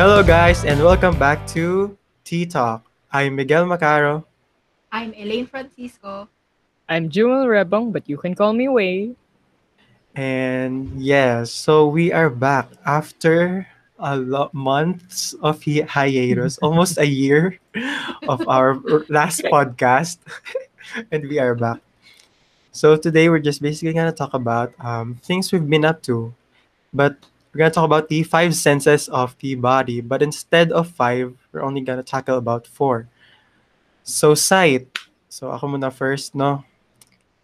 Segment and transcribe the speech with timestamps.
[0.00, 2.82] Hello, guys, and welcome back to Tea Talk.
[3.12, 4.24] I'm Miguel Macaro.
[4.90, 6.28] I'm Elaine Francisco.
[6.88, 9.14] I'm Jewel Rebong, but you can call me Way.
[10.16, 17.06] And yes, so we are back after a lot months of hi- hiatus, almost a
[17.06, 17.60] year
[18.26, 20.18] of our last podcast,
[21.12, 21.80] and we are back.
[22.72, 26.32] So today we're just basically gonna talk about um, things we've been up to,
[26.92, 27.16] but
[27.52, 30.00] we're gonna talk about the five senses of the body.
[30.00, 33.06] But instead of five, we're only gonna tackle about four.
[34.02, 34.88] So sight.
[35.28, 36.64] So ako muna first, no?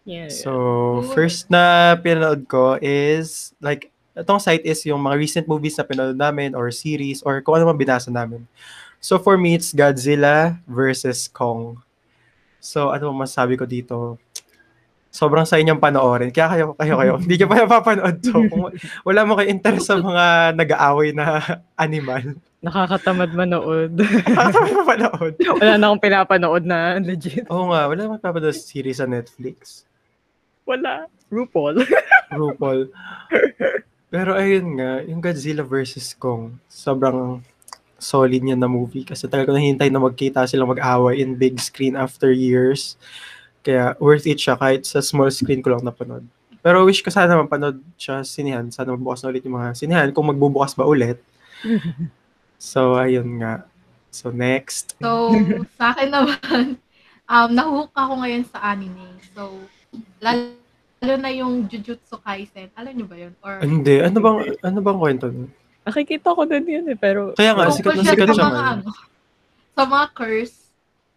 [0.09, 0.33] Yeah.
[0.33, 1.13] So, Good.
[1.13, 6.17] first na pinanood ko is, like, itong site is yung mga recent movies na pinanood
[6.17, 8.41] namin or series or kung ano man binasa namin.
[8.97, 11.77] So, for me, it's Godzilla versus Kong.
[12.57, 14.17] So, ano masasabi ko dito?
[15.09, 16.29] Sobrang sa inyong panoorin.
[16.29, 18.45] Kaya kayo, kayo, kayo, hindi nyo pa napapanood to.
[18.45, 18.69] Kung
[19.01, 21.41] wala mo kayo interest sa mga nag-aaway na
[21.73, 22.37] animal.
[22.61, 23.97] Nakakatamad manood.
[23.97, 25.33] Nakakatawa mapanood.
[25.63, 27.47] Wala na akong pinapanood na legit.
[27.47, 29.87] Oo nga, wala papanood sa series sa Netflix.
[30.67, 31.07] Wala.
[31.31, 31.87] RuPaul.
[32.35, 32.91] RuPaul.
[34.11, 37.39] Pero ayun nga, yung Godzilla versus Kong, sobrang
[37.95, 42.27] solid niya na movie kasi talaga nahihintay na magkita silang mag-away in big screen after
[42.31, 42.99] years.
[43.59, 46.23] Kaya worth it siya kahit sa small screen ko lang napanood.
[46.59, 48.67] Pero wish ko sana mapanood siya sa sinihan.
[48.71, 51.19] Sana magbukas na ulit yung mga sinihan kung magbubukas ba ulit.
[52.59, 53.63] So, ayun nga.
[54.11, 54.99] So, next.
[54.99, 55.31] So,
[55.79, 56.75] sa akin naman,
[57.31, 59.15] um, nahook ako ngayon sa anime.
[59.31, 59.55] So,
[60.19, 60.59] lalo,
[60.99, 62.67] lalo na yung Jujutsu Kaisen.
[62.75, 63.33] Alam niyo ba yun?
[63.39, 64.03] Or, Hindi.
[64.03, 65.47] Ano bang, ano bang kwento nun?
[65.87, 67.31] Nakikita ko din yun eh, pero...
[67.39, 68.89] Kaya nga, sikat na siya sikat sa siya mga, ano,
[69.71, 70.57] sa mga curse.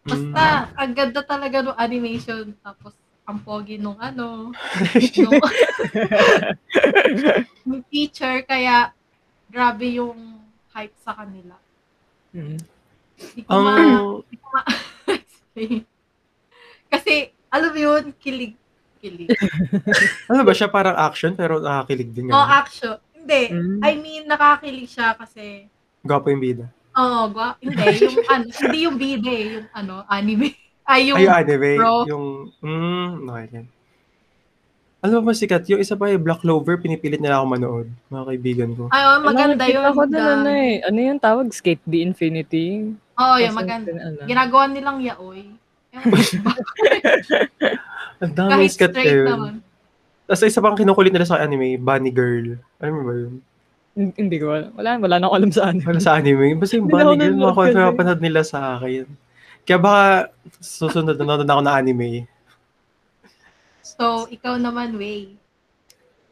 [0.02, 0.34] Mm.
[0.34, 0.42] Basta,
[0.74, 2.50] ang ganda talaga ng animation.
[2.58, 4.50] Tapos, ang pogi nung ano,
[5.22, 5.32] nung,
[7.66, 8.42] nung teacher.
[8.42, 8.90] Kaya,
[9.46, 10.42] grabe yung
[10.74, 11.54] hype sa kanila.
[12.34, 12.58] Mm.
[13.14, 14.66] Hindi ko Ang, ma-
[16.92, 17.14] Kasi,
[17.48, 18.58] alam mo yun, kilig.
[18.98, 19.30] Kilig.
[20.26, 20.66] ano ba siya?
[20.66, 22.62] Parang action pero nakakilig din Oh, nga.
[22.62, 22.98] action.
[23.14, 23.42] Hindi.
[23.50, 23.78] Mm.
[23.82, 25.70] I mean, nakakilig siya kasi,
[26.02, 26.66] Gwapo yung bida.
[26.96, 30.56] Oh, gwa, hindi, yung, ano, hindi yung bide, yung, ano, anime.
[30.82, 31.70] Ay, yung, Ay, yung anime.
[31.78, 31.94] bro.
[32.10, 32.24] Yung,
[32.58, 33.66] mm, okay yan.
[35.02, 35.66] Alam mo ba sikat?
[35.66, 37.88] Yung isa pa yung Black Clover, pinipilit nila ako manood.
[38.06, 38.86] Mga kaibigan ko.
[38.94, 39.82] ay, oh, maganda yun.
[39.90, 40.78] ko din ano eh.
[40.86, 41.50] Ano yung tawag?
[41.50, 42.94] Skate the Infinity?
[43.18, 43.90] Oo, oh, yung maganda.
[43.90, 44.22] ano.
[44.30, 45.58] Ginagawa nilang yaoy.
[48.22, 49.26] Ang dami Kahit sikat straight yun.
[49.26, 49.54] naman.
[50.30, 52.62] Tapos isa pang kinukulit nila sa anime, Bunny Girl.
[52.78, 53.34] Alam mo ba yun?
[53.92, 54.72] Hin- Hindi ko alam.
[54.72, 55.80] Wala, wala na ako alam sa ano.
[55.84, 56.56] Wala sa anime.
[56.56, 57.68] Basta yung Bunny Girl, mga kasi.
[57.68, 59.04] pinapanood nila sa akin.
[59.62, 60.02] Kaya baka
[60.58, 62.24] susunod na nanonood ako na anime.
[63.82, 65.36] So, ikaw naman, Way.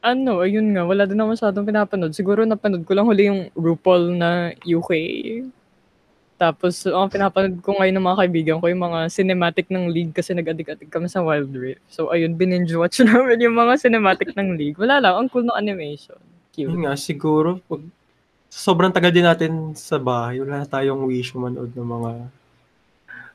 [0.00, 0.88] Ano, ayun nga.
[0.88, 2.16] Wala din ako masyadong pinapanood.
[2.16, 4.91] Siguro napanood ko lang huli yung RuPaul na UK.
[6.41, 10.32] Tapos, ang pinapanood ko ngayon ng mga kaibigan ko, yung mga cinematic ng League kasi
[10.32, 11.84] nag-adik-adik kami sa Wild Rift.
[11.92, 14.81] So, ayun, binge watch namin yung mga cinematic ng League.
[14.81, 16.16] Wala lang, ang cool ng animation.
[16.60, 16.69] Cute.
[16.69, 17.81] Yun nga, siguro, pag
[18.47, 22.10] sobrang tagal din natin sa bahay, wala na tayong wish manood ng mga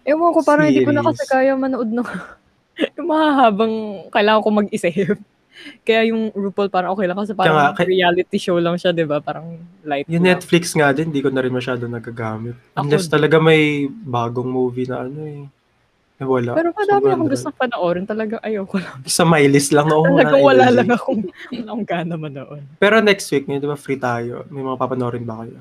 [0.05, 1.33] Ewan ko, parang hindi ko na kasi Series.
[1.33, 2.05] kaya manood ng
[2.99, 3.75] yung mahahabang
[4.11, 5.17] kailangan ko mag-isip.
[5.81, 9.01] Kaya yung RuPaul parang okay lang kasi parang nga, kay- reality show lang siya, di
[9.01, 9.17] ba?
[9.17, 10.35] Parang light Yung lang.
[10.35, 12.53] Netflix nga din, di ko na rin masyado nagagamit.
[12.75, 13.13] Ako Unless din.
[13.15, 15.47] talaga may bagong movie na ano eh.
[16.15, 16.55] Wala.
[16.55, 18.07] Pero madami akong gusto panoorin.
[18.07, 19.03] Talaga ayoko lang.
[19.03, 22.63] Sa my list lang na Talagang wala lang akong, wala akong gana manood.
[22.79, 24.47] Pero next week, ngayon di ba free tayo?
[24.47, 25.59] May mga papanoorin ba kayo?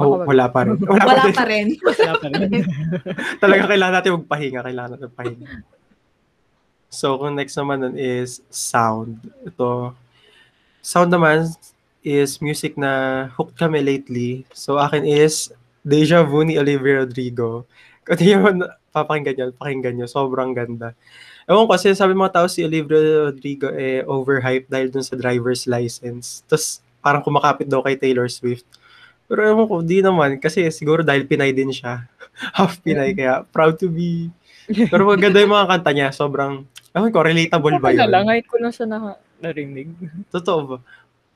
[0.00, 0.76] Oh, wala pa rin.
[0.84, 1.32] Wala, Wala pa rin.
[1.36, 1.66] pa rin.
[1.80, 2.64] Wala pa rin.
[3.40, 4.60] Talaga kailangan natin magpahinga.
[4.64, 5.46] Kailangan natin magpahinga.
[6.90, 9.16] So, kung next naman nun is sound.
[9.44, 9.96] Ito.
[10.84, 11.48] Sound naman
[12.00, 14.48] is music na hooked kami lately.
[14.52, 15.52] So, akin is
[15.84, 17.68] Deja Vu ni Olivia Rodrigo.
[18.08, 18.50] Di mo
[18.90, 20.06] papakinggan nyo, pakinggan nyo.
[20.06, 20.94] Sobrang ganda.
[21.46, 25.66] Ewan ko, kasi sabi mga tao si Olivia Rodrigo eh overhyped dahil dun sa driver's
[25.66, 26.42] license.
[26.46, 28.66] Tapos parang kumakapit daw kay Taylor Swift.
[29.26, 30.36] Pero ewan ko, di naman.
[30.36, 32.06] Kasi siguro dahil Pinay din siya.
[32.58, 34.28] Half Pinay, kaya proud to be.
[34.66, 36.08] Pero maganda yung mga kanta niya.
[36.10, 38.10] Sobrang, ewan ko, relatable ba yun?
[38.10, 39.90] lang, kahit ko na siya na, narinig.
[40.28, 40.76] Totoo ba?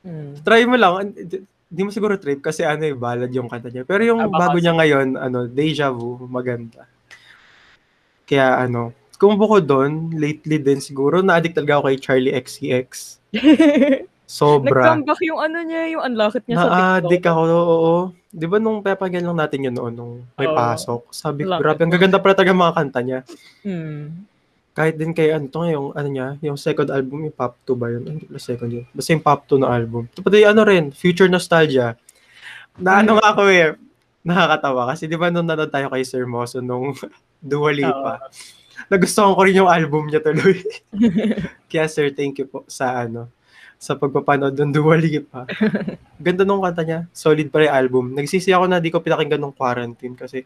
[0.03, 0.35] Hmm.
[0.43, 1.11] Try mo lang.
[1.11, 3.83] Di- Di mo siguro trip kasi ano eh, ballad yung kanta niya.
[3.83, 6.85] Pero yung Ah, bago niya ngayon, ano, Deja Vu, maganda.
[8.25, 12.89] Kaya ano, kung bukod doon, lately din siguro, na-addict talaga ako kay Charlie XCX.
[14.25, 14.81] Sobra.
[14.81, 16.81] Nag-comeback yung ano niya, yung unlocked niya sa TikTok.
[16.81, 17.95] Na-addict ako, oo.
[18.35, 20.57] Di ba nung pepagyan lang natin yun noon, nung may Oo.
[20.57, 21.01] pasok.
[21.13, 23.19] Sabi ko, grabe, ang gaganda pala talaga mga kanta niya.
[23.63, 24.27] Hmm.
[24.75, 28.19] Kahit din kay ano yung ano niya, yung second album, yung Pop 2 ba yun?
[28.27, 28.85] Pala second yun.
[28.91, 30.11] Basta yung Pop 2 na album.
[30.11, 31.95] Ito pati ano rin, Future Nostalgia.
[32.75, 33.79] Na ano nga ako eh,
[34.27, 34.91] nakakatawa.
[34.91, 36.91] Kasi di ba nung nanood tayo kay Sir Moso nung
[37.45, 38.25] Dua Lipa,
[38.89, 40.65] nagustuhan ko rin yung album niya tuloy.
[41.69, 43.29] Kaya sir, thank you po sa ano,
[43.77, 45.45] sa pagpapanood ng Dua Lipa.
[46.17, 47.05] Ganda nung kanta niya.
[47.13, 48.17] Solid pa rin album.
[48.17, 50.41] Nagsisi ako na di ko pinakinggan nung quarantine kasi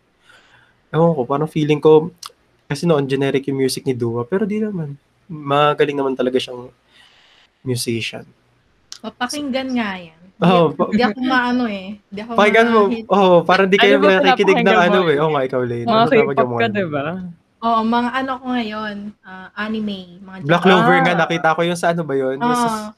[0.92, 2.12] ewan ko, parang feeling ko
[2.68, 5.00] kasi noon generic yung music ni Dua pero di naman.
[5.32, 6.68] Magaling naman talaga siyang
[7.64, 8.28] musician.
[9.00, 10.20] Papakinggan nga yan.
[10.40, 12.00] Oo, Hindi ako maano eh.
[12.02, 12.82] Hindi ako Pakinggan mo.
[13.08, 15.18] Oh, parang di kayo Ano ba nakikinig ng ano eh.
[15.20, 15.84] Oo nga, ikaw, Lane.
[15.84, 17.04] Mga Ano K-pop ka, diba?
[17.60, 21.04] Oo, mga ano ko ngayon, ah, anime, mga Black Clover Ah.
[21.04, 22.40] nga, nakita ko yung sa ano ba yun?
[22.40, 22.90] Yung sa- Ah,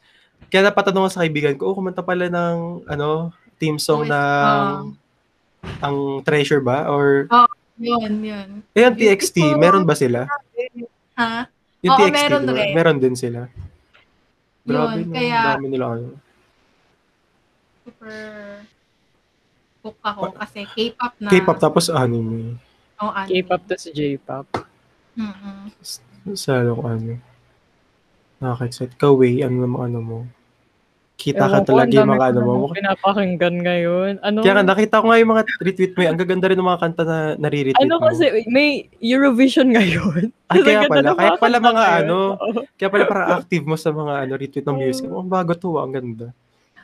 [0.48, 2.56] kaya napatanong ko sa kaibigan ko, oh, kumanta pala ng,
[2.86, 4.69] ano, team song OST, ng,
[5.81, 6.86] ang Treasure ba?
[6.88, 7.25] Or,
[7.77, 8.47] yun, yun.
[8.69, 10.30] eh, yung TXT, meron ba sila?
[11.18, 11.50] Ha?
[11.81, 12.65] Yung Oo, TXT, meron diba?
[12.71, 13.50] meron din sila.
[14.71, 16.07] Grabe, Yun, kaya- dami nila ano.
[17.81, 18.21] Super
[19.81, 21.29] hook ako kasi K-pop na.
[21.29, 22.56] K-pop tapos anime.
[23.01, 23.29] Oh, anime.
[23.41, 24.45] K-pop tas J-pop.
[25.18, 25.73] Mm-mm.
[26.38, 27.18] Sa ano, ano.
[28.38, 28.94] Nakaka-excite.
[28.94, 30.19] Ikaw, Way, ano naman ano mo?
[31.21, 32.53] Kita ka Ewan talaga ang yung mga ano mo.
[32.73, 34.13] pinapakinggan ngayon.
[34.19, 36.01] Ano, Kaya nga, nakita ko nga yung mga retweet mo.
[36.01, 36.09] eh.
[36.09, 38.06] Ang gaganda rin ng mga kanta na nare-retweet ano mo.
[38.09, 40.33] kasi, may Eurovision ngayon.
[40.50, 41.09] Ay, Ang kaya pala.
[41.13, 42.01] Kaya pala mga ngayon.
[42.01, 42.18] ano,
[42.73, 45.06] kaya pala parang active mo sa mga ano, retweet ng music.
[45.07, 45.85] Oh, bago to, ah.
[45.85, 46.33] ang ganda.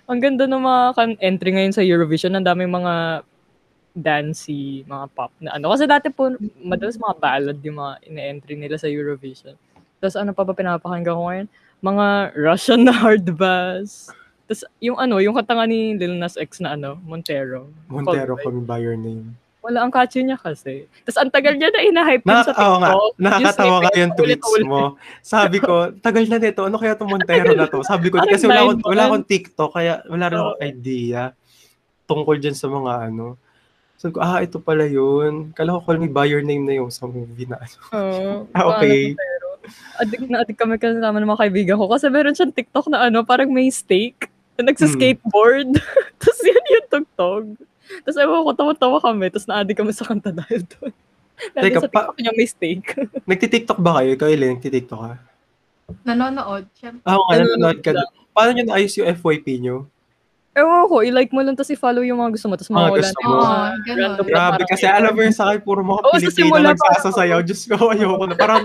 [0.05, 2.31] Ang ganda ng mga kan- entry ngayon sa Eurovision.
[2.31, 3.25] Ang daming mga
[3.91, 5.73] dancey, mga pop na ano.
[5.73, 6.29] Kasi dati po,
[6.61, 9.57] madalas mga ballad yung mga ine-entry nila sa Eurovision.
[9.97, 11.47] Tapos ano pa ba pinapakinggan ko ngayon?
[11.77, 12.05] Mga
[12.35, 14.13] Russian na hard bass.
[14.47, 17.67] Tapos yung ano, yung kanta nga ni Lil Nas X na ano, Montero.
[17.91, 19.35] Montero, call by your name.
[19.59, 20.87] Wala ang catchy niya kasi.
[21.03, 23.13] Tapos ang tagal niya na inahype Na, sa oo nga, TikTok.
[23.19, 24.63] nakakatawa nga yung tweets ulit-ulit.
[24.63, 24.83] mo.
[25.19, 27.83] Sabi ko, tagal na nito, ano kaya itong Montero na to?
[27.83, 31.21] Sabi ko, kasi wala akong, wala akong TikTok, kaya wala rin akong idea
[32.07, 33.35] tungkol dyan sa mga ano.
[33.99, 35.51] Sabi ko, ah, ito pala yun.
[35.51, 37.77] Kala ko call me by your name na yung sa movie na ano.
[37.91, 38.31] Oo.
[38.55, 39.11] Ah, okay.
[39.11, 39.47] Pero,
[39.99, 43.27] adik na adik kami kasama ng mga kaibigan ko kasi meron siyang TikTok na ano,
[43.27, 45.77] parang may steak na nagsa-skateboard.
[46.19, 47.45] Tapos yun yung tugtog.
[48.03, 49.29] Tapos ewan ko, tawa-tawa kami.
[49.29, 50.93] Tapos na-addict kami sa kanta dahil doon.
[51.53, 52.83] Dahil Teka, sa TikTok niya may steak.
[53.29, 54.17] Nagtitiktok ba kayo?
[54.17, 55.11] Ikaw, Ellen, nagtitiktok ka?
[56.01, 56.65] Nanonood.
[56.73, 57.05] Siyempre.
[57.05, 57.93] Ah, Ano, nanonood ka.
[57.93, 58.09] lang.
[58.33, 59.85] Paano nyo naayos yung FYP nyo?
[60.57, 62.57] Ewan ko, i-like mo lang tapos i-follow yung mga gusto mo.
[62.57, 63.35] Tapos Mga mawala gusto na mo.
[63.85, 64.11] ganun.
[64.25, 66.73] Grabe, kasi alam mo yung sa akin, puro mga Oo, sa Pilipino simula pa.
[66.73, 67.39] nagsasasayaw.
[67.41, 68.33] Diyos ko, ayoko na.
[68.33, 68.61] Parang,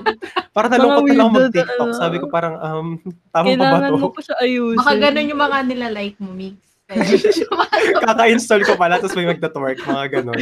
[0.50, 1.86] parang nalungkot na lang weirdo mag-TikTok.
[1.86, 2.86] na- Sabi ko parang, um,
[3.28, 3.98] tama pa ba Kailangan to?
[3.98, 4.78] mo pa siya ayusin.
[4.80, 6.56] Baka ganun yung mga nila-like mo, Mix.
[8.04, 10.36] Kaka-install ko pala, tapos may magta-twerk, mga ganon.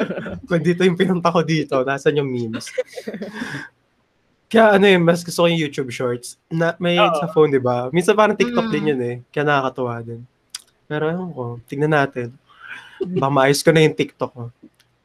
[0.48, 2.66] Kung dito yung pinunta ko dito, nasan yung memes.
[4.46, 6.38] Kaya ano yun, mas gusto ko yung YouTube Shorts.
[6.46, 7.10] Na, may Oo.
[7.12, 7.90] sa phone, di ba?
[7.90, 8.72] Minsan parang TikTok Mm.
[8.72, 9.16] din yun eh.
[9.28, 10.22] Kaya nakakatuwa din.
[10.86, 12.30] Pero ewan ko, tignan natin.
[12.98, 14.44] Baka maayos ko na yung TikTok ko.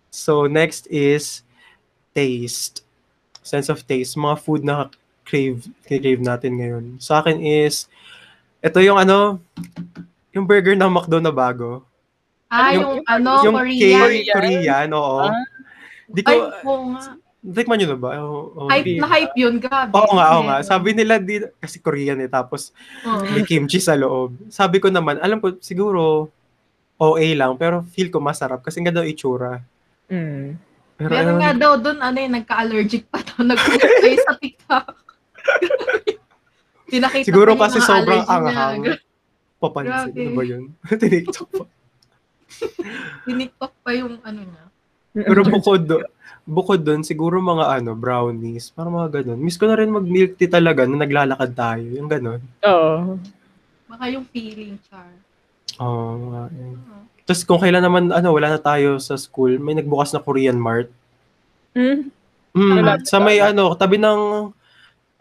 [0.07, 1.41] So, next is
[2.13, 2.85] taste.
[3.41, 4.15] Sense of taste.
[4.15, 4.87] Mga food na
[5.25, 6.85] crave, crave natin ngayon.
[6.99, 7.89] Sa akin is,
[8.59, 9.41] ito yung ano,
[10.31, 11.83] yung burger ng McDo na bago.
[12.51, 14.11] Ah, Yung- yung, ano, yung Korean.
[14.11, 15.23] K- Korean, oo.
[15.23, 15.31] Ah.
[16.11, 17.01] Di ko, Ay, oo nga.
[17.41, 18.09] Tikman nyo na ba?
[18.21, 18.69] Oo, oo.
[18.69, 19.91] Hype na hype yun, grabe.
[19.97, 20.57] Oo nga, oo nga.
[20.61, 22.69] Sabi nila, di, kasi Korean eh, tapos
[23.01, 23.25] Oo.
[23.33, 24.37] may kimchi sa loob.
[24.53, 26.29] Sabi ko naman, alam ko, siguro,
[27.01, 29.57] OA lang, pero feel ko masarap kasi nga daw itsura.
[30.05, 30.53] Mm.
[31.01, 33.41] Pero Meron nga daw doon, ano yung nagka-allergic pa daw.
[33.49, 34.95] Nag-post kayo sa TikTok.
[36.93, 38.65] Pinakita siguro pa kasi sobrang allergy niya.
[38.69, 38.81] anghang.
[39.57, 40.21] Papansin, Grabe.
[40.21, 40.63] ano ba yun?
[41.01, 41.65] Tiniktok pa.
[43.25, 44.63] Tiniktok pa yung ano niya.
[45.11, 45.97] Pero bukod do,
[46.47, 49.39] bukod doon, siguro mga ano, brownies, parang mga ganun.
[49.43, 52.41] Miss ko na rin mag-milk tea talaga na naglalakad tayo, yung ganun.
[52.63, 53.19] Oo.
[53.91, 55.11] Baka yung feeling, Char.
[55.83, 56.75] Oo, nga, eh.
[57.27, 60.87] Tapos kung kailan naman, ano, wala na tayo sa school, may nagbukas na Korean Mart.
[61.75, 62.11] Mm.
[62.51, 64.51] Mm, Wala sa may ano, tabi ng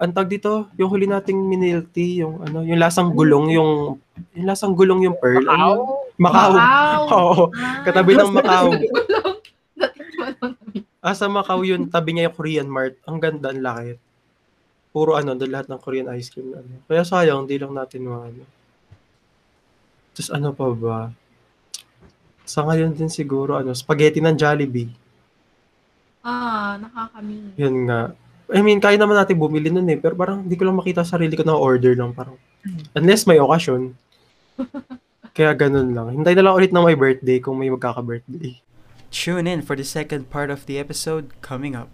[0.01, 4.01] ang tag dito, yung huli nating minilty, yung ano, yung lasang gulong, yung
[4.33, 5.45] yung lasang gulong yung pearl.
[5.45, 5.79] Ano yun?
[6.17, 6.51] Macau.
[6.57, 7.01] Wow!
[7.15, 7.45] Oo.
[7.53, 8.73] Ah, Katabi ng Macau.
[11.01, 13.01] Ah, sa Macau yun, tabi niya yung Korean Mart.
[13.09, 13.97] Ang ganda, ang laki.
[14.93, 16.53] Puro ano, doon lahat ng Korean ice cream.
[16.53, 16.85] Ano.
[16.85, 18.43] Kaya sayang, di lang natin mga ano.
[20.13, 20.99] Tapos ano pa ba?
[22.45, 24.93] Sa ngayon din siguro, ano, spaghetti ng Jollibee.
[26.21, 27.57] Ah, nakakami.
[27.57, 28.13] Yun nga.
[28.53, 29.97] I mean, kaya naman natin bumili nun eh.
[29.97, 32.13] Pero parang hindi ko lang makita sa sarili ko na order lang.
[32.13, 32.37] Parang,
[32.93, 33.97] unless may okasyon.
[35.37, 36.13] Kaya ganun lang.
[36.13, 38.59] Hintay na lang ulit na may birthday kung may magkaka-birthday.
[39.11, 41.89] Tune in for the second part of the episode coming up.